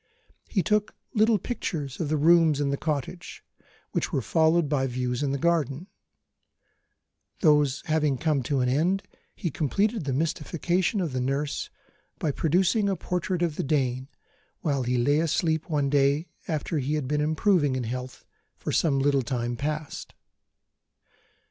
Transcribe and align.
He 0.49 0.63
took 0.63 0.95
little 1.13 1.37
pictures 1.37 1.99
of 1.99 2.09
the 2.09 2.17
rooms 2.17 2.59
in 2.59 2.71
the 2.71 2.75
cottage, 2.75 3.43
which 3.91 4.11
were 4.11 4.23
followed 4.23 4.67
by 4.67 4.87
views 4.87 5.21
in 5.21 5.31
the 5.31 5.37
garden. 5.37 5.85
Those 7.41 7.83
having 7.85 8.17
come 8.17 8.41
to 8.49 8.61
an 8.61 8.67
end, 8.67 9.03
he 9.35 9.51
completed 9.51 10.05
the 10.05 10.11
mystification 10.13 11.01
of 11.01 11.13
the 11.13 11.21
nurse 11.21 11.69
by 12.17 12.31
producing 12.31 12.89
a 12.89 12.95
portrait 12.95 13.43
of 13.43 13.57
the 13.57 13.63
Dane, 13.63 14.07
while 14.61 14.81
he 14.81 14.97
lay 14.97 15.19
asleep 15.19 15.69
one 15.69 15.87
day 15.87 16.25
after 16.47 16.79
he 16.79 16.95
had 16.95 17.07
been 17.07 17.21
improving 17.21 17.75
in 17.75 17.83
health 17.83 18.25
for 18.57 18.71
some 18.71 18.97
little 18.97 19.21
time 19.21 19.55
past. 19.55 20.15